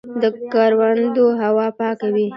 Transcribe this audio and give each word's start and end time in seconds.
د 0.21 0.23
کروندو 0.51 1.25
هوا 1.41 1.67
پاکه 1.79 2.07
وي. 2.13 2.27